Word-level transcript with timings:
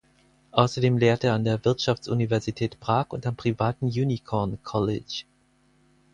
Außerdem 0.49 0.97
lehrt 0.97 1.23
er 1.23 1.35
an 1.35 1.43
der 1.43 1.63
Wirtschaftsuniversität 1.63 2.79
Prag 2.79 3.09
und 3.11 3.27
am 3.27 3.35
privaten 3.35 3.85
Unicorn 3.85 4.57
College. 4.63 5.25